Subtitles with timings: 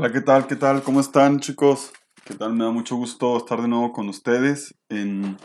[0.00, 0.46] Hola, ¿qué tal?
[0.46, 0.84] ¿Qué tal?
[0.84, 1.90] ¿Cómo están chicos?
[2.24, 2.52] ¿Qué tal?
[2.54, 5.36] Me da mucho gusto estar de nuevo con ustedes en,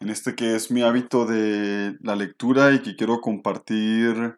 [0.00, 4.36] en este que es mi hábito de la lectura y que quiero compartir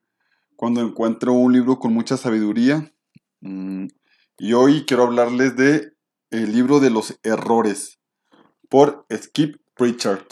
[0.54, 2.92] cuando encuentro un libro con mucha sabiduría.
[3.40, 3.86] Mm,
[4.38, 5.94] y hoy quiero hablarles de
[6.30, 7.98] el libro de los errores
[8.68, 10.26] por Skip Pritchard.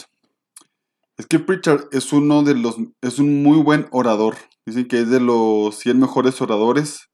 [1.21, 4.37] Skip Pritchard es uno de los es un muy buen orador.
[4.65, 7.09] Dicen que es de los 100 mejores oradores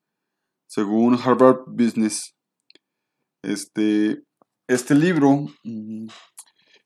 [0.67, 2.35] según Harvard Business.
[3.43, 4.23] Este,
[4.67, 5.45] este libro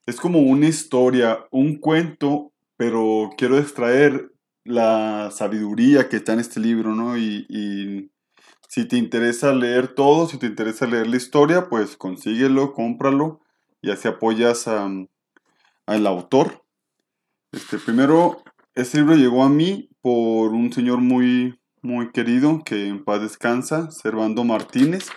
[0.06, 4.32] es como una historia, un cuento, pero quiero extraer
[4.66, 7.18] la sabiduría que está en este libro, ¿no?
[7.18, 8.12] Y,
[8.68, 13.42] si te interesa leer todo, si te interesa leer la historia, pues consíguelo, cómpralo
[13.82, 15.08] y así apoyas al
[16.08, 16.64] autor.
[17.52, 18.44] Este, primero,
[18.76, 23.92] este libro llegó a mí por un señor muy, muy querido, que en paz descansa,
[23.92, 25.08] Servando Martínez,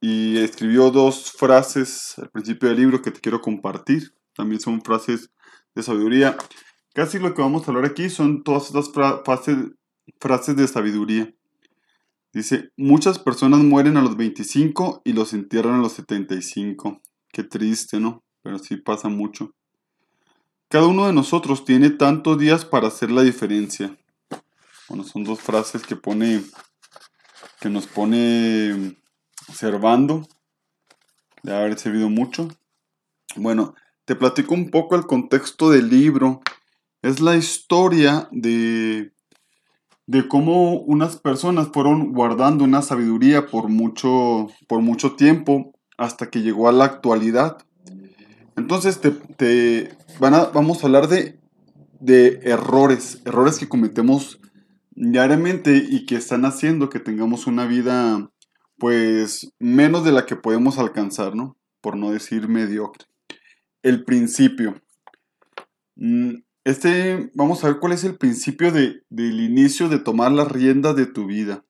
[0.00, 4.14] y escribió dos frases al principio del libro que te quiero compartir.
[4.34, 5.30] También son frases
[5.74, 6.36] de sabiduría.
[6.94, 8.90] Casi lo que vamos a hablar aquí son todas estas
[9.24, 9.56] frases,
[10.20, 11.32] frases de sabiduría.
[12.32, 17.00] Dice, muchas personas mueren a los 25 y los entierran a los 75.
[17.30, 18.24] Qué triste, ¿no?
[18.42, 19.54] Pero sí pasa mucho.
[20.68, 23.96] Cada uno de nosotros tiene tantos días para hacer la diferencia.
[24.92, 26.42] Bueno, son dos frases que pone,
[27.60, 28.94] que nos pone
[29.50, 30.28] Servando,
[31.42, 32.48] de haber servido mucho.
[33.36, 36.42] Bueno, te platico un poco el contexto del libro.
[37.00, 39.14] Es la historia de,
[40.06, 46.42] de cómo unas personas fueron guardando una sabiduría por mucho, por mucho tiempo hasta que
[46.42, 47.56] llegó a la actualidad.
[48.56, 51.40] Entonces te, van a, vamos a hablar de,
[51.98, 54.38] de errores, errores que cometemos
[54.94, 58.30] diariamente y que están haciendo que tengamos una vida
[58.78, 61.56] pues menos de la que podemos alcanzar, ¿no?
[61.80, 63.06] Por no decir mediocre.
[63.82, 64.82] El principio.
[65.96, 70.50] Mm, este, vamos a ver cuál es el principio de, del inicio de tomar las
[70.50, 71.64] riendas de tu vida.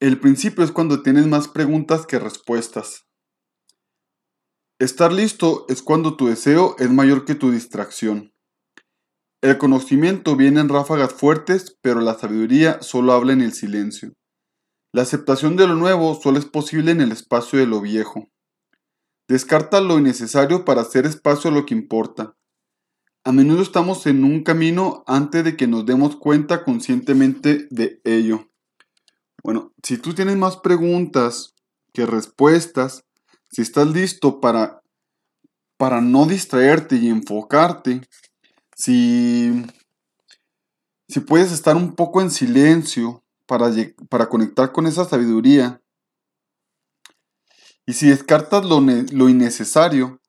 [0.00, 3.06] El principio es cuando tienes más preguntas que respuestas.
[4.78, 8.31] Estar listo es cuando tu deseo es mayor que tu distracción.
[9.42, 14.12] El conocimiento viene en ráfagas fuertes, pero la sabiduría solo habla en el silencio.
[14.92, 18.28] La aceptación de lo nuevo solo es posible en el espacio de lo viejo.
[19.26, 22.36] Descarta lo innecesario para hacer espacio a lo que importa.
[23.24, 28.48] A menudo estamos en un camino antes de que nos demos cuenta conscientemente de ello.
[29.42, 31.56] Bueno, si tú tienes más preguntas
[31.92, 33.04] que respuestas,
[33.50, 34.82] si estás listo para,
[35.76, 38.02] para no distraerte y enfocarte,
[38.82, 39.64] si,
[41.08, 43.70] si puedes estar un poco en silencio para,
[44.08, 45.80] para conectar con esa sabiduría,
[47.86, 50.20] y si descartas lo, lo innecesario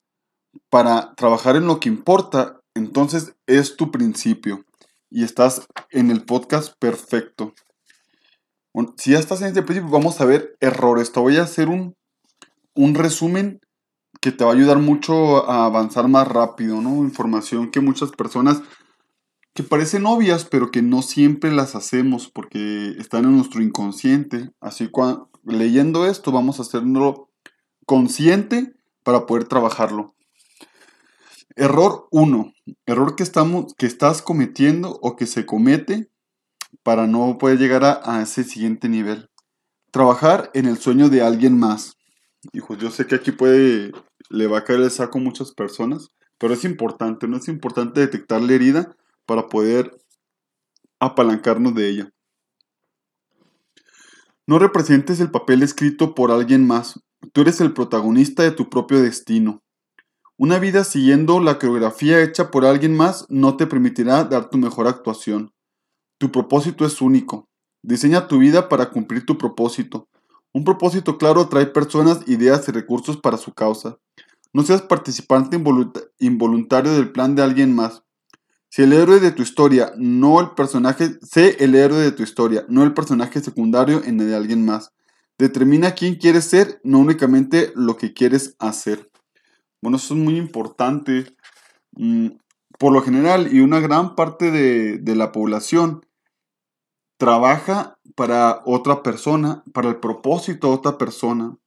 [0.70, 4.64] para trabajar en lo que importa, entonces es tu principio
[5.10, 7.56] y estás en el podcast perfecto.
[8.98, 11.12] Si ya estás en este principio, vamos a ver errores.
[11.12, 11.96] Te voy a hacer un,
[12.76, 13.62] un resumen
[14.24, 17.04] que te va a ayudar mucho a avanzar más rápido, ¿no?
[17.04, 18.62] Información que muchas personas
[19.54, 24.50] que parecen obvias, pero que no siempre las hacemos porque están en nuestro inconsciente.
[24.62, 27.32] Así que leyendo esto vamos a hacerlo
[27.86, 28.72] consciente
[29.04, 30.16] para poder trabajarlo.
[31.58, 32.54] Error 1.
[32.86, 36.10] Error que, estamos, que estás cometiendo o que se comete
[36.82, 39.30] para no poder llegar a, a ese siguiente nivel.
[39.92, 41.98] Trabajar en el sueño de alguien más.
[42.52, 43.92] Hijos, yo sé que aquí puede
[44.34, 47.38] le va a caer el saco a muchas personas, pero es importante, ¿no?
[47.38, 48.96] Es importante detectar la herida
[49.28, 49.96] para poder
[51.00, 52.14] apalancarnos de ella.
[54.48, 57.00] No representes el papel escrito por alguien más,
[57.32, 59.62] tú eres el protagonista de tu propio destino.
[60.36, 64.88] Una vida siguiendo la coreografía hecha por alguien más no te permitirá dar tu mejor
[64.88, 65.54] actuación.
[66.18, 67.48] Tu propósito es único.
[67.84, 70.08] Diseña tu vida para cumplir tu propósito.
[70.52, 74.00] Un propósito claro atrae personas, ideas y recursos para su causa.
[74.54, 75.60] No seas participante
[76.20, 78.04] involuntario del plan de alguien más.
[78.70, 82.66] Si el héroe de tu historia, no el personaje, sé el héroe de tu historia,
[82.70, 84.94] no el personaje secundario en el de alguien más.
[85.38, 89.12] Determina quién quieres ser, no únicamente lo que quieres hacer.
[89.82, 91.36] Bueno, eso es muy importante.
[91.92, 92.30] Mm,
[92.80, 96.06] por lo general, y una gran parte de, de la población
[97.18, 101.58] trabaja para otra persona, para el propósito de otra persona.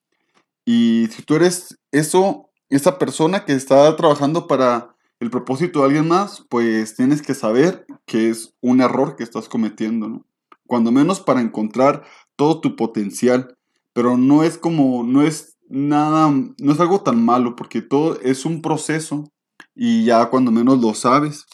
[0.65, 6.09] Y si tú eres eso, esa persona que está trabajando para el propósito de alguien
[6.09, 10.27] más, pues tienes que saber que es un error que estás cometiendo, ¿no?
[10.67, 12.05] Cuando menos para encontrar
[12.35, 13.57] todo tu potencial,
[13.93, 18.45] pero no es como, no es nada, no es algo tan malo, porque todo es
[18.45, 19.31] un proceso
[19.75, 21.47] y ya cuando menos lo sabes.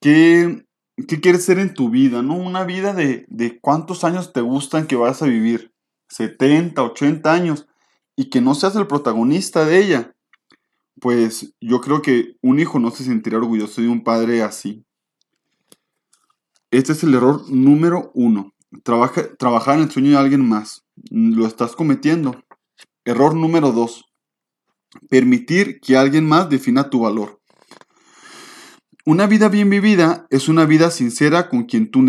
[0.00, 0.66] ¿Qué,
[1.08, 2.22] qué quieres ser en tu vida?
[2.22, 2.34] ¿No?
[2.34, 5.72] Una vida de, de cuántos años te gustan que vas a vivir.
[6.08, 7.68] 70, 80 años
[8.20, 10.14] y que no seas el protagonista de ella,
[11.00, 14.84] pues yo creo que un hijo no se sentirá orgulloso de un padre así.
[16.70, 18.52] Este es el error número uno.
[18.82, 20.84] Trabaja, trabajar en el sueño de alguien más.
[21.10, 22.44] Lo estás cometiendo.
[23.06, 24.04] Error número dos.
[25.08, 27.40] Permitir que alguien más defina tu valor.
[29.06, 32.04] Una vida bien vivida es una vida sincera con quien tú,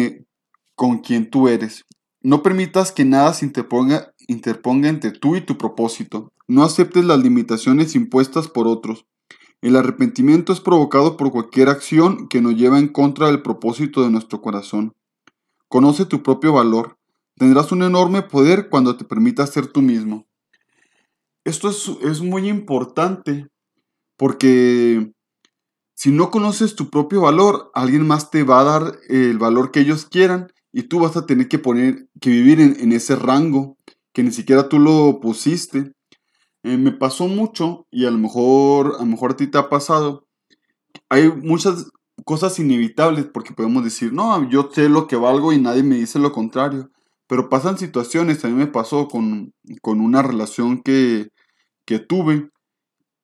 [0.76, 1.86] con quien tú eres.
[2.20, 6.32] No permitas que nada se interponga, interponga entre tú y tu propósito.
[6.48, 9.06] No aceptes las limitaciones impuestas por otros.
[9.62, 14.10] El arrepentimiento es provocado por cualquier acción que nos lleva en contra del propósito de
[14.10, 14.94] nuestro corazón.
[15.68, 16.98] Conoce tu propio valor.
[17.36, 20.26] Tendrás un enorme poder cuando te permitas ser tú mismo.
[21.44, 23.48] Esto es, es muy importante
[24.18, 25.12] porque
[25.96, 29.82] si no conoces tu propio valor, alguien más te va a dar el valor que
[29.82, 33.78] ellos quieran y tú vas a tener que poner, que vivir en, ese rango
[34.14, 35.94] que ni siquiera tú lo pusiste.
[36.64, 39.70] Eh, me pasó mucho y a lo mejor, a lo mejor a ti te ha
[39.70, 40.28] pasado.
[41.10, 41.90] Hay muchas
[42.26, 46.20] cosas inevitables porque podemos decir, no, yo sé lo que valgo y nadie me dice
[46.20, 46.92] lo contrario.
[47.28, 51.30] Pero pasan situaciones, a mí me pasó con, con una relación que,
[51.86, 52.50] que tuve,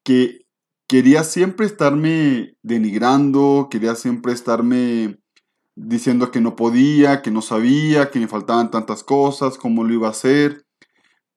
[0.03, 0.47] que
[0.87, 5.19] quería siempre estarme denigrando, quería siempre estarme
[5.75, 10.07] diciendo que no podía, que no sabía, que me faltaban tantas cosas, cómo lo iba
[10.07, 10.66] a hacer.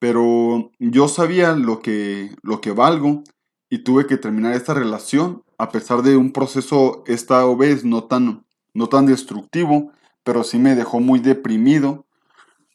[0.01, 3.23] Pero yo sabía lo que, lo que valgo
[3.69, 8.43] y tuve que terminar esta relación a pesar de un proceso esta vez no tan,
[8.73, 9.91] no tan destructivo,
[10.23, 12.07] pero sí me dejó muy deprimido.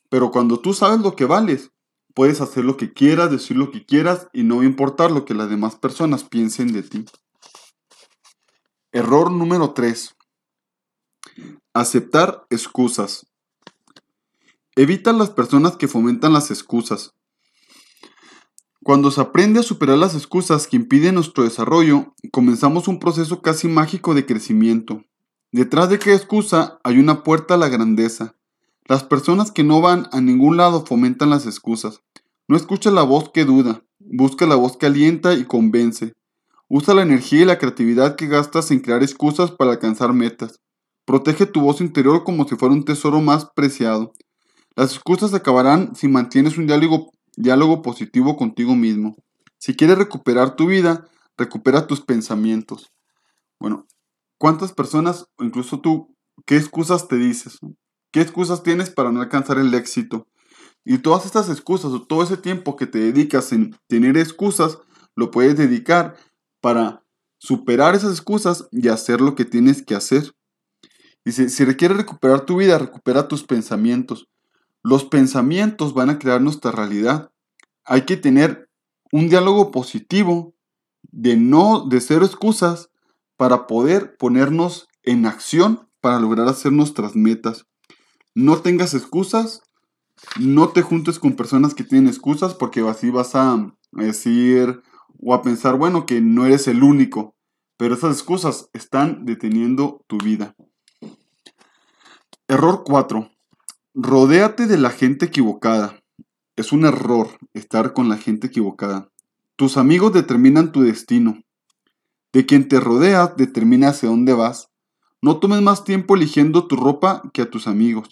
[0.08, 1.73] Pero cuando tú sabes lo que vales,
[2.14, 5.50] puedes hacer lo que quieras, decir lo que quieras y no importar lo que las
[5.50, 7.06] demás personas piensen de ti.
[8.93, 10.14] Error número 3.
[11.75, 13.26] Aceptar excusas.
[14.78, 17.14] Evita las personas que fomentan las excusas.
[18.82, 23.69] Cuando se aprende a superar las excusas que impiden nuestro desarrollo, comenzamos un proceso casi
[23.69, 25.02] mágico de crecimiento.
[25.50, 28.34] Detrás de cada excusa hay una puerta a la grandeza.
[28.84, 32.02] Las personas que no van a ningún lado fomentan las excusas.
[32.46, 36.12] No escucha la voz que duda, busca la voz que alienta y convence.
[36.69, 40.61] Usa la energía y la creatividad que gastas en crear excusas para alcanzar metas.
[41.06, 44.12] Protege tu voz interior como si fuera un tesoro más preciado.
[44.76, 49.17] Las excusas acabarán si mantienes un diálogo, diálogo positivo contigo mismo.
[49.58, 51.08] Si quieres recuperar tu vida,
[51.38, 52.93] recupera tus pensamientos.
[53.58, 53.87] Bueno,
[54.38, 56.14] ¿cuántas personas, o incluso tú,
[56.44, 57.58] qué excusas te dices?
[58.12, 60.26] ¿Qué excusas tienes para no alcanzar el éxito?
[60.84, 64.78] Y todas estas excusas o todo ese tiempo que te dedicas en tener excusas,
[65.14, 66.17] lo puedes dedicar
[66.61, 67.02] para
[67.38, 70.32] superar esas excusas y hacer lo que tienes que hacer.
[71.25, 74.28] Dice, si requieres recuperar tu vida, recupera tus pensamientos.
[74.88, 77.33] Los pensamientos van a crear nuestra realidad.
[77.85, 78.71] Hay que tener
[79.11, 80.55] un diálogo positivo
[81.03, 82.88] de no, de cero excusas
[83.37, 87.67] para poder ponernos en acción para lograr hacer nuestras metas.
[88.33, 89.61] No tengas excusas,
[90.38, 94.83] no te juntes con personas que tienen excusas porque así vas a decir
[95.21, 97.35] o a pensar, bueno, que no eres el único,
[97.76, 100.55] pero esas excusas están deteniendo tu vida.
[102.47, 103.33] Error 4.
[103.99, 105.99] Rodéate de la gente equivocada.
[106.55, 109.09] Es un error estar con la gente equivocada.
[109.57, 111.43] Tus amigos determinan tu destino.
[112.31, 114.69] De quien te rodea determina hacia dónde vas.
[115.23, 118.11] No tomes más tiempo eligiendo tu ropa que a tus amigos.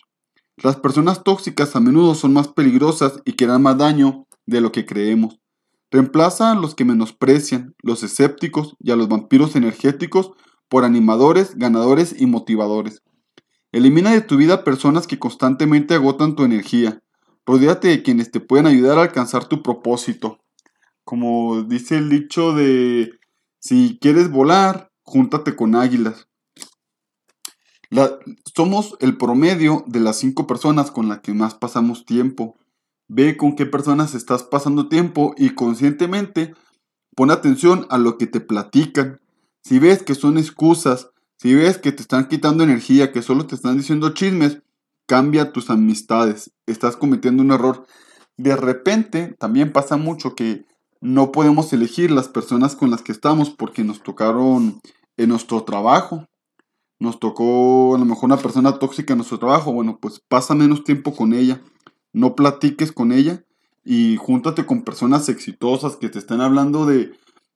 [0.57, 4.87] Las personas tóxicas a menudo son más peligrosas y que más daño de lo que
[4.87, 5.39] creemos.
[5.91, 10.31] Reemplaza a los que menosprecian, los escépticos y a los vampiros energéticos
[10.71, 13.03] por animadores, ganadores y motivadores.
[13.75, 17.03] Elimina de tu vida personas que constantemente agotan tu energía.
[17.45, 20.39] Rodéate de quienes te pueden ayudar a alcanzar tu propósito.
[21.03, 23.11] Como dice el dicho de,
[23.59, 26.29] si quieres volar, júntate con águilas.
[28.55, 32.57] somos el promedio de las cinco personas con las que más pasamos tiempo.
[33.09, 36.55] Ve con qué personas estás pasando tiempo y conscientemente
[37.17, 39.19] pon atención a lo que te platican.
[39.65, 41.09] Si ves que son excusas,
[41.45, 44.63] si ves que te están quitando energía, que solo te están diciendo chismes,
[45.05, 46.51] cambia tus amistades.
[46.65, 47.87] Estás cometiendo un error.
[48.39, 50.65] De repente, también pasa mucho que
[51.03, 54.81] no podemos elegir las personas con las que estamos porque nos tocaron
[55.19, 56.27] en nuestro trabajo.
[56.99, 59.71] Nos tocó a lo mejor una persona tóxica en nuestro trabajo.
[59.71, 61.61] Bueno, pues pasa menos tiempo con ella.
[62.15, 63.45] No platiques con ella
[63.85, 67.13] y júntate con personas exitosas que te estén hablando de,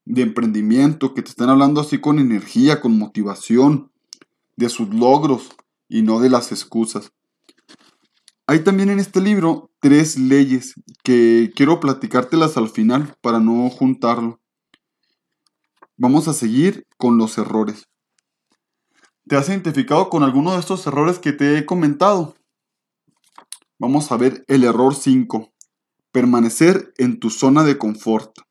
[0.08, 3.92] de emprendimiento, que te estén hablando así con energía, con motivación,
[4.56, 5.50] de sus logros
[5.86, 7.12] y no de las excusas.
[8.46, 10.74] Hay también en este libro tres leyes
[11.04, 14.40] que quiero platicártelas al final para no juntarlo.
[15.98, 17.86] Vamos a seguir con los errores.
[19.28, 22.34] ¿Te has identificado con alguno de estos errores que te he comentado?
[23.78, 25.52] Vamos a ver el error 5.
[26.12, 28.47] Permanecer en tu zona de confort.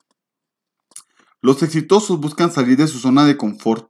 [1.48, 3.90] Los exitosos buscan salir de su zona de confort.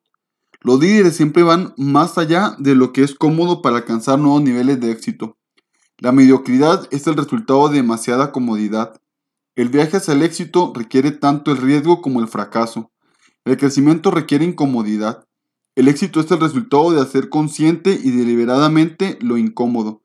[0.61, 4.79] Los líderes siempre van más allá de lo que es cómodo para alcanzar nuevos niveles
[4.79, 5.39] de éxito.
[5.97, 9.01] La mediocridad es el resultado de demasiada comodidad.
[9.55, 12.91] El viaje hacia el éxito requiere tanto el riesgo como el fracaso.
[13.43, 15.25] El crecimiento requiere incomodidad.
[15.73, 20.03] El éxito es el resultado de hacer consciente y deliberadamente lo incómodo.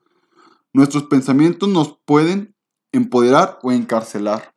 [0.73, 2.57] Nuestros pensamientos nos pueden
[2.93, 4.55] empoderar o encarcelar.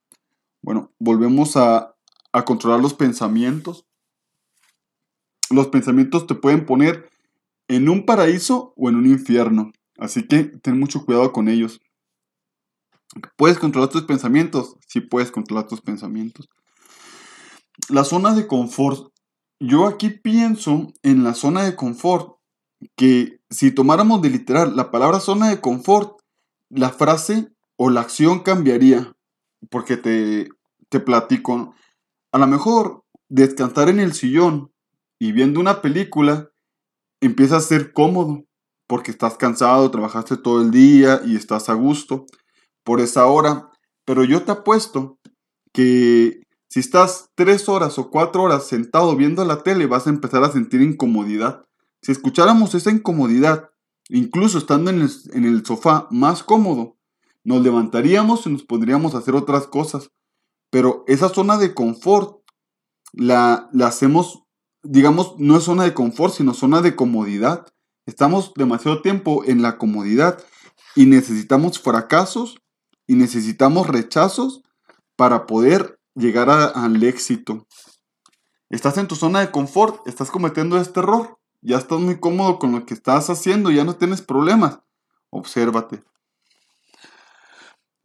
[0.62, 1.95] Bueno, volvemos a,
[2.36, 3.86] a controlar los pensamientos.
[5.50, 7.10] Los pensamientos te pueden poner
[7.70, 9.72] en un paraíso o en un infierno.
[9.98, 11.80] Así que ten mucho cuidado con ellos.
[13.38, 14.76] ¿Puedes controlar tus pensamientos?
[14.86, 16.50] Sí puedes controlar tus pensamientos.
[17.88, 19.14] La zona de confort.
[19.62, 22.36] Yo aquí pienso en la zona de confort
[22.98, 26.20] que si tomáramos de literal la palabra zona de confort,
[26.68, 29.16] la frase o la acción cambiaría.
[29.70, 30.50] Porque te,
[30.90, 31.74] te platico.
[32.36, 34.70] A lo mejor descansar en el sillón
[35.18, 36.50] y viendo una película
[37.22, 38.44] empieza a ser cómodo
[38.88, 42.26] porque estás cansado, trabajaste todo el día y estás a gusto
[42.84, 43.72] por esa hora.
[44.04, 45.18] Pero yo te apuesto
[45.72, 50.44] que si estás tres horas o cuatro horas sentado viendo la tele, vas a empezar
[50.44, 51.64] a sentir incomodidad.
[52.02, 53.70] Si escucháramos esa incomodidad,
[54.10, 55.00] incluso estando en
[55.46, 56.98] el, sofá más cómodo,
[57.46, 60.10] nos levantaríamos y nos podríamos hacer otras cosas.
[60.76, 62.42] Pero esa zona de confort
[63.14, 64.44] la, hacemos,
[64.84, 67.66] digamos, no es zona de confort, sino zona de comodidad.
[68.06, 70.44] Estamos demasiado tiempo en la comodidad
[70.94, 72.58] y necesitamos fracasos
[73.08, 74.64] y necesitamos rechazos
[75.16, 77.66] para poder llegar al éxito.
[78.70, 82.74] Estás en tu zona de confort, estás cometiendo este error, ya estás muy cómodo con
[82.74, 84.80] lo que estás haciendo, ya no tienes problemas.
[85.30, 86.04] Obsérvate.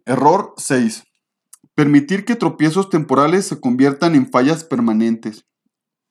[0.05, 1.10] Error 6.
[1.75, 5.47] Permitir que tropiezos temporales se conviertan en fallas permanentes.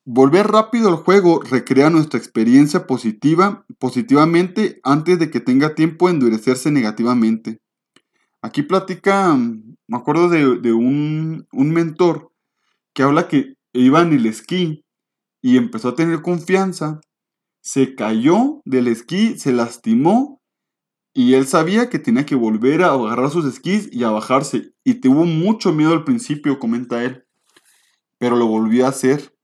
[0.05, 6.13] Volver rápido al juego recrea nuestra experiencia positiva, positivamente antes de que tenga tiempo de
[6.13, 7.59] endurecerse negativamente.
[8.41, 12.31] Aquí platica, me acuerdo de, un, un, mentor
[12.93, 14.83] que habla que iba en el esquí
[15.41, 17.01] y empezó a tener confianza,
[17.61, 20.38] se cayó del esquí, se lastimó
[21.19, 24.73] y él sabía que tenía que volver a agarrar sus esquís y a bajarse.
[24.85, 27.25] Y tuvo mucho miedo al principio, comenta él,
[28.17, 29.35] pero lo volvió a hacer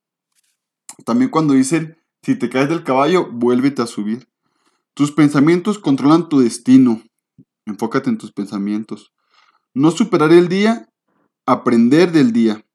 [1.03, 4.29] también cuando dicen, si te caes del caballo, vuélvete a subir.
[4.94, 7.03] Tus pensamientos controlan tu destino.
[7.65, 9.13] Enfócate en tus pensamientos.
[9.74, 10.88] No superar el día,
[11.46, 12.65] aprender del día.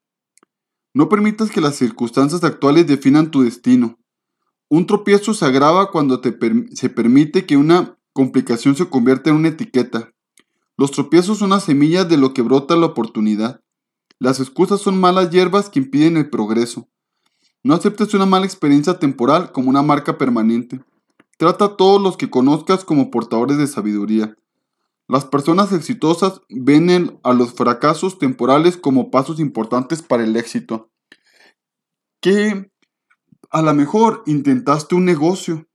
[0.93, 3.97] No permitas que las circunstancias actuales definan tu destino.
[4.69, 10.11] Un tropiezo se agrava cuando se permite que una complicación se convierta en una etiqueta.
[10.77, 13.61] Los tropiezos son las semillas de lo que brota la oportunidad.
[14.19, 16.87] Las excusas son malas hierbas que impiden el progreso.
[17.63, 20.81] No aceptes una mala experiencia temporal como una marca permanente.
[21.37, 24.35] Trata a todos los que conozcas como portadores de sabiduría.
[25.07, 30.89] Las personas exitosas ven a los fracasos temporales como pasos importantes para el éxito.
[32.21, 32.71] Que
[33.49, 35.67] a lo mejor intentaste un negocio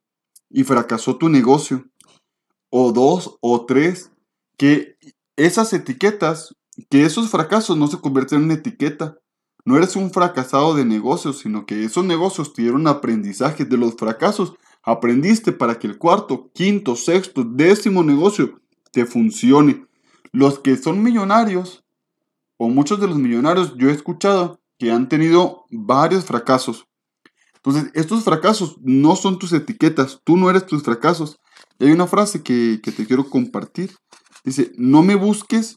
[0.49, 1.85] y fracasó tu negocio.
[2.71, 4.11] O dos o tres.
[4.57, 4.97] Que
[5.37, 6.55] esas etiquetas,
[6.91, 9.19] que esos fracasos no se convierten en etiqueta,
[9.67, 13.97] no eres un fracasado de negocios, sino que esos negocios te dieron aprendizaje de los
[13.97, 14.55] fracasos.
[14.83, 18.61] Aprendiste para que el cuarto, quinto, sexto, décimo negocio
[18.93, 19.85] te funcione.
[20.31, 21.85] Los que son millonarios,
[22.57, 26.87] o muchos de los millonarios, yo he escuchado que han tenido varios fracasos.
[27.57, 31.41] Entonces, estos fracasos no son tus etiquetas, tú no eres tus fracasos.
[31.79, 33.95] Y hay una frase que, que te quiero compartir.
[34.45, 35.77] Dice, no me busques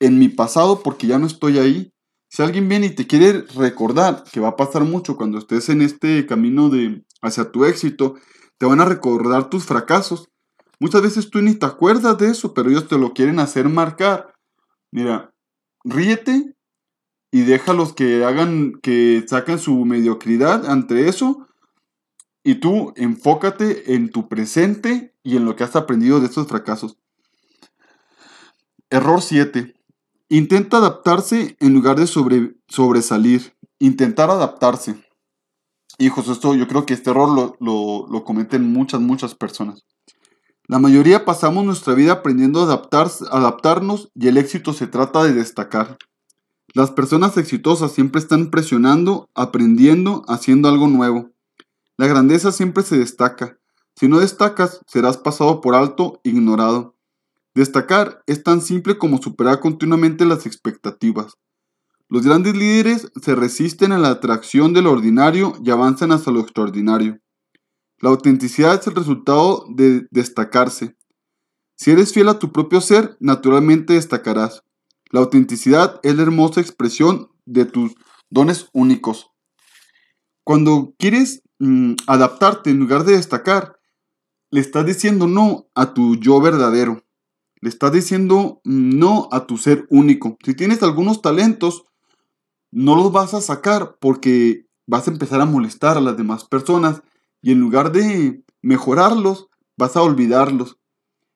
[0.00, 1.90] en mi pasado porque ya no estoy ahí.
[2.30, 5.80] Si alguien viene y te quiere recordar, que va a pasar mucho cuando estés en
[5.80, 8.16] este camino de hacia tu éxito,
[8.58, 10.28] te van a recordar tus fracasos.
[10.78, 14.34] Muchas veces tú ni te acuerdas de eso, pero ellos te lo quieren hacer marcar.
[14.92, 15.32] Mira,
[15.84, 16.54] ríete
[17.32, 21.47] y déjalos que hagan, que saquen su mediocridad ante eso.
[22.48, 26.96] Y tú enfócate en tu presente y en lo que has aprendido de estos fracasos.
[28.88, 29.74] Error 7
[30.30, 33.54] Intenta adaptarse en lugar de sobre, sobresalir.
[33.78, 34.94] Intentar adaptarse.
[35.98, 39.84] Hijos, esto yo creo que este error lo, cometen muchas, muchas personas.
[40.68, 42.82] La mayoría pasamos nuestra vida aprendiendo a
[43.30, 45.98] adaptarnos y el éxito se trata de destacar.
[46.72, 51.30] Las personas exitosas siempre están presionando, aprendiendo, haciendo algo nuevo.
[51.98, 53.58] La grandeza siempre se destaca.
[53.96, 56.96] Si no destacas, serás pasado por alto, ignorado.
[57.54, 61.34] Destacar es tan simple como superar continuamente las expectativas.
[62.08, 66.38] Los grandes líderes se resisten a la atracción de lo ordinario y avanzan hacia lo
[66.38, 67.18] extraordinario.
[67.98, 70.96] La autenticidad es el resultado de destacarse.
[71.74, 74.62] Si eres fiel a tu propio ser, naturalmente destacarás.
[75.10, 77.96] La autenticidad es la hermosa expresión de tus
[78.30, 79.32] dones únicos.
[80.44, 83.78] Cuando quieres mm, adaptarte en lugar de destacar,
[84.50, 87.04] le estás diciendo no a tu yo verdadero.
[87.60, 90.38] Le estás diciendo no a tu ser único.
[90.44, 91.84] Si tienes algunos talentos,
[92.70, 97.02] no los vas a sacar porque vas a empezar a molestar a las demás personas
[97.42, 100.78] y en lugar de mejorarlos, vas a olvidarlos.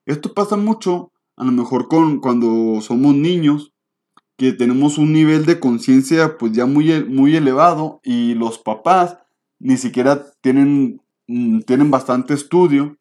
[0.06, 3.72] Esto pasa mucho, a lo mejor con cuando somos niños,
[4.36, 9.18] que tenemos un nivel de conciencia pues ya muy, muy elevado y los papás
[9.62, 12.98] ni siquiera tienen, mm, tienen bastante estudio.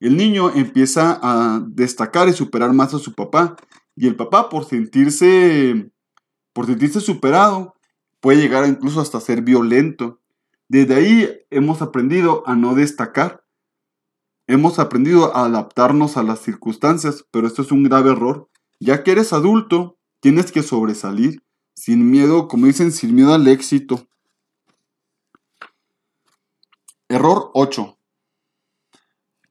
[0.00, 3.56] El niño empieza a destacar y superar más a su papá
[3.96, 5.90] y el papá por sentirse
[6.52, 7.74] por sentirse superado
[8.20, 10.20] puede llegar incluso hasta ser violento.
[10.68, 13.44] Desde ahí hemos aprendido a no destacar.
[14.46, 18.48] Hemos aprendido a adaptarnos a las circunstancias, pero esto es un grave error.
[18.78, 21.42] Ya que eres adulto, tienes que sobresalir,
[21.74, 24.06] sin miedo, como dicen, sin miedo al éxito.
[27.08, 27.98] Error 8.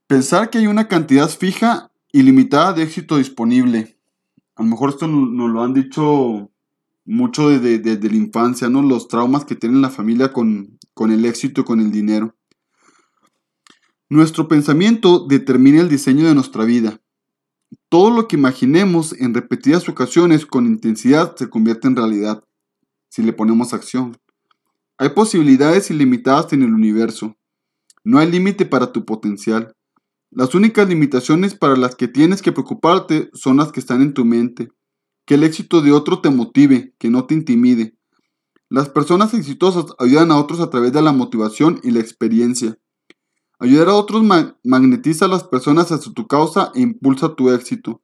[0.07, 3.99] Pensar que hay una cantidad fija y limitada de éxito disponible.
[4.55, 6.51] A lo mejor esto nos lo han dicho
[7.05, 8.81] mucho desde, la infancia, ¿no?
[8.81, 12.35] Los traumas que tiene la familia con, con el éxito y con el dinero.
[14.09, 17.01] Nuestro pensamiento determina el diseño de nuestra vida.
[17.87, 22.43] Todo lo que imaginemos en repetidas ocasiones con intensidad se convierte en realidad,
[23.09, 24.17] si le ponemos acción.
[24.97, 27.35] Hay posibilidades ilimitadas en el universo.
[28.03, 29.75] No hay límite para tu potencial.
[30.29, 34.25] Las únicas limitaciones para las que tienes que preocuparte son las que están en tu
[34.25, 34.69] mente.
[35.25, 37.95] Que el éxito de otro te motive, que no te intimide.
[38.69, 42.77] Las personas exitosas ayudan a otros a través de la motivación y la experiencia.
[43.59, 44.23] Ayudar a otros
[44.63, 48.01] magnetiza a las personas hacia tu causa e impulsa tu éxito.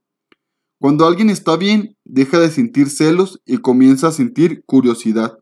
[0.79, 5.39] Cuando alguien está bien, deja de sentir celos y comienza a sentir curiosidad.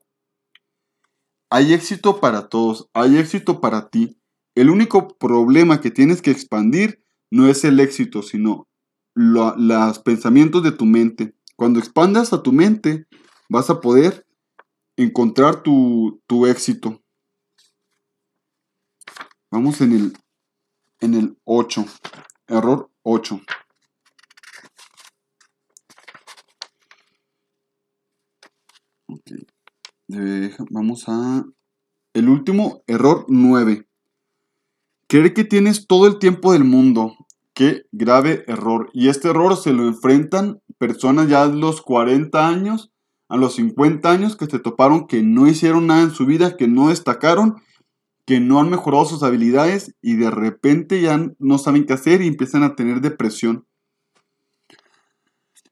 [1.51, 4.17] Hay éxito para todos, hay éxito para ti.
[4.57, 8.67] El único problema que tienes que expandir no es el éxito, sino
[9.13, 11.35] los pensamientos de tu mente.
[11.55, 13.05] Cuando expandas a tu mente,
[13.49, 14.25] vas a poder
[14.95, 17.03] encontrar tu, éxito.
[19.51, 20.17] Vamos en el,
[21.01, 21.85] en el 8.
[22.47, 23.39] Error 8.
[30.71, 31.45] vamos a...
[32.13, 33.86] El último, error 9.
[35.07, 37.15] Creer que tienes todo el tiempo del mundo.
[37.53, 38.89] Qué grave error.
[38.93, 42.91] Y este error se lo enfrentan personas ya de los 40 años,
[43.29, 46.67] a los 50 años, que se toparon que no hicieron nada en su vida, que
[46.67, 47.55] no destacaron,
[48.25, 52.27] que no han mejorado sus habilidades y de repente ya no saben qué hacer y
[52.27, 53.65] empiezan a tener depresión.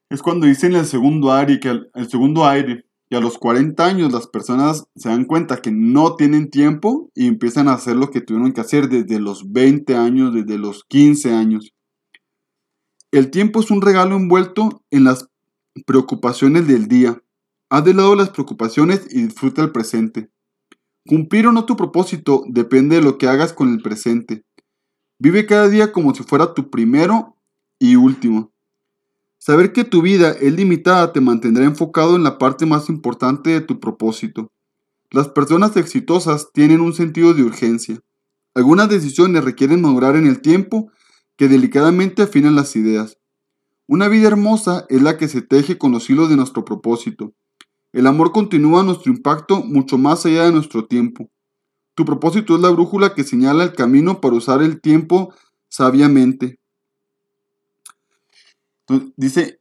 [0.08, 4.12] Es cuando dicen el segundo aire, que el segundo aire, y a los 40 años
[4.12, 8.20] las personas se dan cuenta que no tienen tiempo y empiezan a hacer lo que
[8.20, 11.72] tuvieron que hacer desde los 20 años, desde los 15 años.
[13.12, 15.28] El tiempo es un regalo envuelto en las
[15.86, 17.22] preocupaciones del día.
[17.70, 20.30] Haz de lado las preocupaciones y disfruta el presente.
[21.06, 24.44] Cumplir o no tu propósito depende de lo que hagas con el presente.
[25.18, 27.36] Vive cada día como si fuera tu primero
[27.78, 28.52] y último.
[29.46, 33.60] Saber que tu vida es limitada te mantendrá enfocado en la parte más importante de
[33.60, 34.50] tu propósito.
[35.12, 38.00] Las personas exitosas tienen un sentido de urgencia.
[38.56, 40.90] Algunas decisiones requieren madurar en el tiempo
[41.36, 43.18] que delicadamente afinan las ideas.
[43.86, 47.32] Una vida hermosa es la que se teje con los hilos de nuestro propósito.
[47.92, 51.30] El amor continúa nuestro impacto mucho más allá de nuestro tiempo.
[51.94, 55.32] Tu propósito es la brújula que señala el camino para usar el tiempo
[55.68, 56.58] sabiamente.
[58.88, 59.60] Entonces, dice,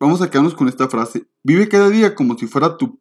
[0.00, 1.26] vamos a quedarnos con esta frase.
[1.42, 3.00] Vive cada día como si fuera tu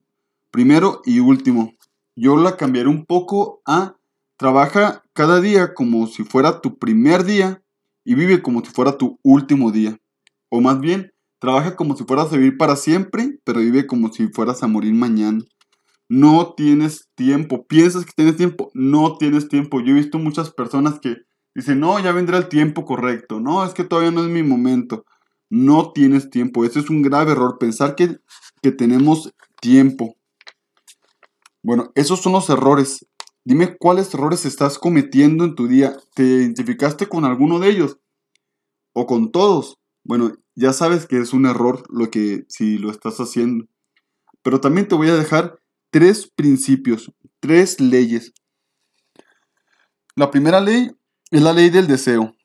[0.52, 1.74] primero y último.
[2.15, 3.96] Yo la cambiaré un poco a
[4.38, 7.63] trabaja cada día como si fuera tu primer día
[8.04, 10.00] y vive como si fuera tu último día.
[10.50, 14.28] O más bien, Trabaja como si fueras a vivir para siempre, pero vive como si
[14.28, 15.43] fueras a morir mañana.
[16.10, 17.67] No tienes tiempo.
[17.67, 18.72] Piensas que tienes tiempo.
[18.74, 19.80] No tienes tiempo.
[19.82, 21.17] Yo he visto muchas personas que
[21.54, 23.39] dicen, no, ya vendrá el tiempo correcto.
[23.39, 25.06] No, es que todavía no es mi momento.
[25.50, 26.66] No tienes tiempo.
[26.66, 27.58] Ese es un grave error.
[27.60, 28.18] Pensar que,
[28.62, 30.16] que tenemos tiempo.
[31.64, 33.06] Bueno, esos son los errores.
[33.44, 35.98] Dime cuáles errores estás cometiendo en tu día.
[36.14, 37.98] ¿Te identificaste con alguno de ellos?
[38.94, 39.78] ¿O con todos?
[40.04, 43.66] Bueno, ya sabes que es un error lo que si lo estás haciendo.
[44.42, 45.60] Pero también te voy a dejar
[45.92, 48.34] tres principios, tres leyes.
[50.16, 50.92] La primera ley
[51.32, 52.37] es la ley del deseo.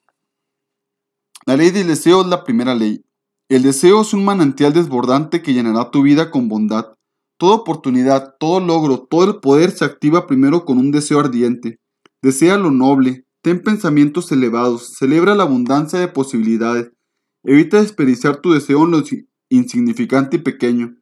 [1.45, 3.05] La ley del deseo es la primera ley.
[3.49, 6.95] El deseo es un manantial desbordante que llenará tu vida con bondad.
[7.37, 11.81] Toda oportunidad, todo logro, todo el poder se activa primero con un deseo ardiente.
[12.23, 16.93] Desea lo noble, ten pensamientos elevados, celebra la abundancia de posibilidades.
[17.43, 19.03] Evita desperdiciar tu deseo en lo
[19.51, 20.95] insignificante y pequeño.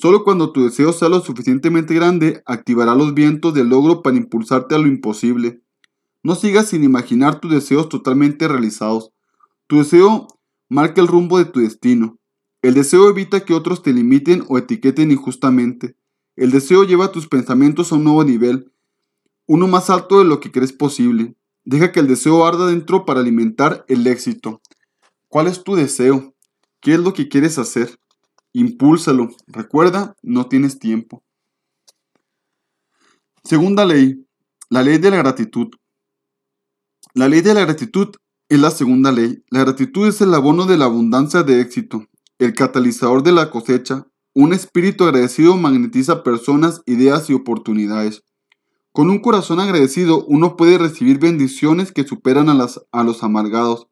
[0.00, 4.74] Solo cuando tu deseo sea lo suficientemente grande, activará los vientos del logro para impulsarte
[4.74, 5.62] a lo imposible.
[6.24, 9.12] No sigas sin imaginar tus deseos totalmente realizados.
[9.70, 10.26] Tu deseo
[10.68, 12.18] marca el rumbo de tu destino.
[12.60, 15.94] El deseo evita que otros te limiten o etiqueten injustamente.
[16.34, 18.72] El deseo lleva tus pensamientos a un nuevo nivel,
[19.46, 21.36] uno más alto de lo que crees posible.
[21.62, 24.60] Deja que el deseo arda dentro para alimentar el éxito.
[25.28, 26.34] ¿Cuál es tu deseo?
[26.80, 28.00] ¿Qué es lo que quieres hacer?
[28.52, 29.28] Impúlsalo.
[29.46, 31.22] Recuerda, no tienes tiempo.
[33.44, 34.26] Segunda ley,
[34.68, 35.68] la ley de la gratitud.
[37.14, 38.16] La ley de la gratitud
[38.50, 39.42] es la segunda ley.
[39.48, 42.04] La gratitud es el abono de la abundancia de éxito
[42.40, 48.24] el catalizador de la cosecha, un espíritu agradecido magnetiza personas, ideas y oportunidades.
[48.92, 53.88] Con un corazón agradecido uno puede recibir bendiciones que superan a, las, a los amargados.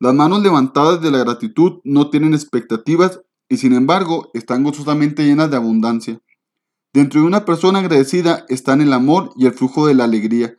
[0.00, 5.50] Las manos levantadas de la gratitud no tienen expectativas y sin embargo están gozosamente llenas
[5.50, 6.20] de abundancia.
[6.94, 10.56] Dentro de una persona agradecida están el amor y el flujo de la alegría.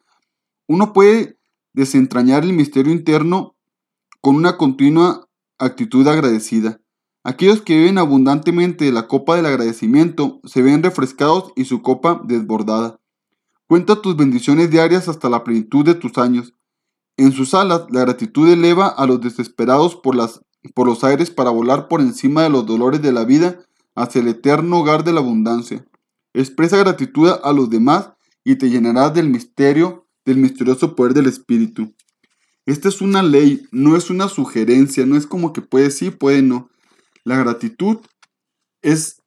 [0.67, 1.39] Uno puede
[1.75, 3.55] desentrañar el misterio interno
[4.21, 5.27] con una continua
[5.59, 6.79] actitud agradecida.
[7.23, 12.21] Aquellos que viven abundantemente de la copa del agradecimiento se ven refrescados y su copa
[12.23, 12.99] desbordada.
[13.67, 16.53] Cuenta tus bendiciones diarias hasta la plenitud de tus años.
[17.17, 20.15] En sus alas, la gratitud eleva a los desesperados por,
[20.73, 23.59] por los aires para volar por encima de los dolores de la vida
[23.95, 25.85] hacia el eterno hogar de la abundancia.
[26.33, 28.11] Expresa gratitud a los demás
[28.43, 31.93] y te llenarás del misterio, del misterioso poder del Espíritu.
[32.65, 36.41] Esta es una ley, no es una sugerencia, no es como que puede sí, puede
[36.41, 36.69] no.
[37.23, 37.99] La gratitud
[38.81, 39.21] es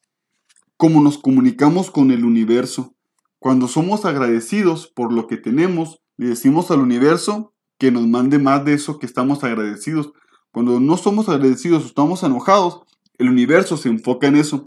[0.76, 2.94] como nos comunicamos con el universo.
[3.38, 8.64] Cuando somos agradecidos por lo que tenemos, le decimos al universo que nos mande más
[8.64, 10.12] de eso que estamos agradecidos.
[10.50, 12.82] Cuando no somos agradecidos o estamos enojados,
[13.18, 14.64] el universo se enfoca en eso.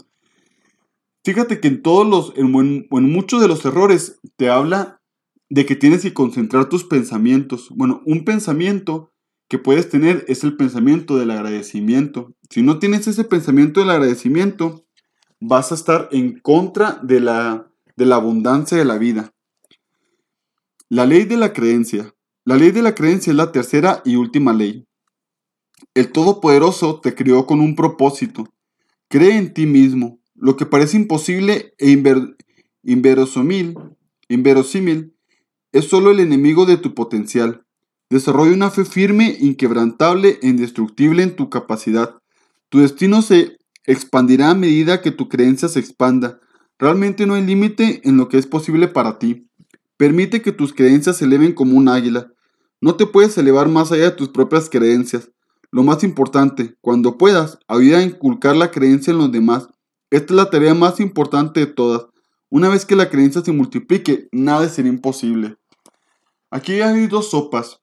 [1.24, 5.01] Fíjate que en todos los, en, en muchos de los errores te habla
[5.52, 7.68] de que tienes que concentrar tus pensamientos.
[7.76, 9.12] Bueno, un pensamiento
[9.48, 12.32] que puedes tener es el pensamiento del agradecimiento.
[12.48, 14.86] Si no tienes ese pensamiento del agradecimiento,
[15.40, 19.34] vas a estar en contra de la, de la abundancia de la vida.
[20.88, 22.14] La ley de la creencia.
[22.46, 24.86] La ley de la creencia es la tercera y última ley.
[25.92, 28.48] El Todopoderoso te crió con un propósito.
[29.08, 30.18] Cree en ti mismo.
[30.34, 31.90] Lo que parece imposible e
[32.84, 33.76] inverosímil,
[34.30, 35.11] inverosímil
[35.72, 37.64] es solo el enemigo de tu potencial.
[38.10, 42.16] Desarrolla una fe firme, inquebrantable e indestructible en tu capacidad.
[42.68, 46.38] Tu destino se expandirá a medida que tu creencia se expanda.
[46.78, 49.48] Realmente no hay límite en lo que es posible para ti.
[49.96, 52.32] Permite que tus creencias se eleven como un águila.
[52.80, 55.30] No te puedes elevar más allá de tus propias creencias.
[55.70, 59.68] Lo más importante, cuando puedas, ayuda a inculcar la creencia en los demás.
[60.10, 62.06] Esta es la tarea más importante de todas.
[62.50, 65.56] Una vez que la creencia se multiplique, nada será imposible.
[66.52, 67.80] Aquí hay dos sopas.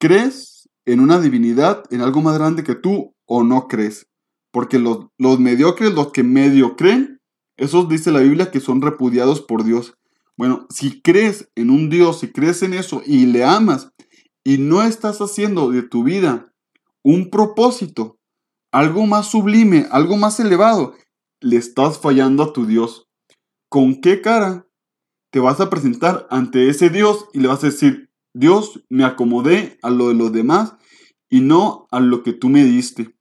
[0.00, 4.08] ¿Crees en una divinidad, en algo más grande que tú o no crees?
[4.50, 7.20] Porque los, mediocres, los que medio creen,
[7.58, 9.92] esos dice la Biblia que son repudiados por Dios.
[10.38, 13.90] Bueno, si crees en un Dios, si crees en eso y le amas
[14.42, 16.50] y no estás haciendo de tu vida
[17.02, 18.18] un propósito,
[18.72, 20.94] algo más sublime, algo más elevado,
[21.42, 23.06] le estás fallando a tu Dios.
[23.68, 24.66] ¿Con qué cara
[25.34, 29.80] te vas a presentar ante ese Dios y le vas a decir, Dios, me acomodé
[29.82, 30.74] a lo de los demás
[31.28, 33.16] y no a lo que tú me diste.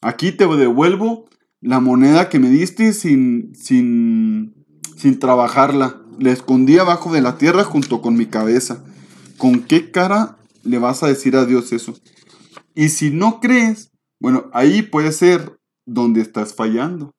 [0.00, 1.28] Aquí te devuelvo
[1.60, 4.64] la moneda que me diste sin, sin,
[4.96, 6.00] sin trabajarla.
[6.20, 8.84] La escondí abajo de la tierra junto con mi cabeza.
[9.36, 11.94] ¿Con qué cara le vas a decir a Dios eso?
[12.76, 17.10] Y si no crees, Bueno, ahí puede ser donde estás fallando.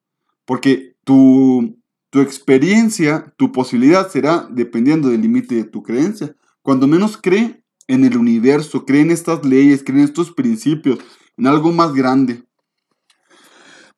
[0.46, 1.77] Porque tu,
[2.18, 6.36] tu experiencia, tu posibilidad será dependiendo del límite de tu creencia.
[6.64, 10.98] Cuando menos cree en el universo, cree en estas leyes, cree en estos principios,
[11.38, 12.44] en algo más grande.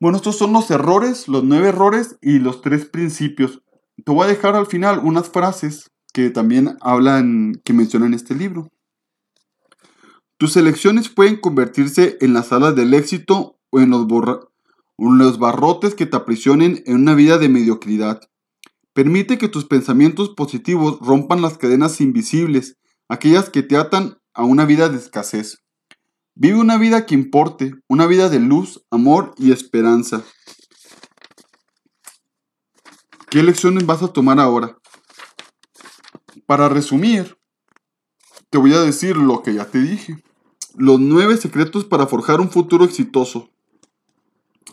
[0.01, 3.61] Bueno, estos son los errores, los nueve errores y los tres principios.
[4.03, 8.67] Te voy a dejar al final unas frases que también hablan, que mencionan este libro.
[10.35, 14.05] Tus elecciones pueden convertirse en las alas del éxito o en los,
[14.99, 18.21] los barrotes que te aprisionen en una vida de mediocridad.
[18.93, 24.65] Permite que tus pensamientos positivos rompan las cadenas invisibles, aquellas que te atan a una
[24.65, 25.63] vida de escasez.
[26.35, 30.23] Vive una vida que importe, una vida de luz, amor y esperanza.
[33.29, 34.77] ¿Qué lecciones vas a tomar ahora?
[36.45, 37.37] Para resumir,
[38.49, 40.23] te voy a decir lo que ya te dije.
[40.75, 43.49] Los nueve secretos para forjar un futuro exitoso.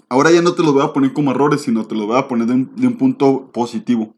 [0.08, 2.28] Ahora ya no te los voy a poner como errores, sino te los voy a
[2.28, 4.16] poner de un, punto positivo.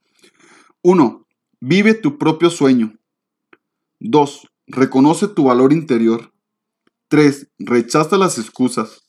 [0.82, 1.26] 1.
[1.60, 2.94] Vive tu propio sueño.
[4.00, 4.48] 2.
[4.66, 6.32] Reconoce tu valor interior.
[7.08, 7.50] 3.
[7.58, 9.00] Rechaza las excusas.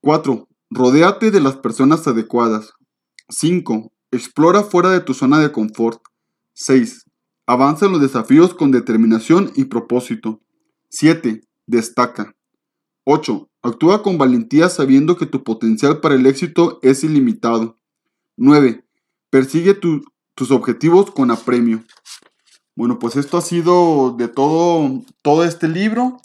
[0.00, 0.48] 4.
[0.70, 2.72] Rodéate de las personas adecuadas.
[3.28, 3.92] 5.
[4.12, 6.00] Explora fuera de tu zona de confort.
[6.54, 7.04] 6.
[7.46, 10.40] Avanza en los desafíos con determinación y propósito.
[10.90, 11.40] 7.
[11.66, 12.36] Destaca.
[13.10, 13.50] 8.
[13.62, 17.78] Actúa con valentía sabiendo que tu potencial para el éxito es ilimitado.
[18.36, 18.84] 9.
[19.30, 21.84] Persigue tus objetivos con apremio.
[22.76, 26.18] Bueno, pues esto ha sido de todo, todo este libro.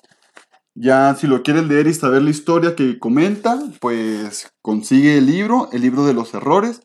[0.76, 5.70] Ya si lo quieres leer y saber la historia que comenta, pues consigue el libro,
[5.72, 6.82] el libro de los errores.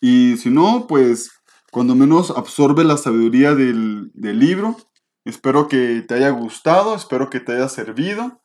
[0.00, 1.30] Y si no, pues
[1.72, 4.76] cuando menos absorbe la sabiduría del, del libro.
[5.24, 8.40] Espero que te haya gustado, espero que te haya servido.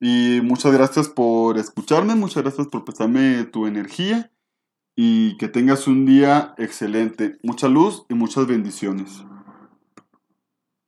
[0.00, 4.30] Y muchas gracias por escucharme, muchas gracias por prestarme tu energía
[4.94, 7.38] y que tengas un día excelente.
[7.42, 9.24] Mucha luz y muchas bendiciones.